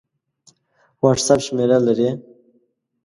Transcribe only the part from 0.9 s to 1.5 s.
وټس اپ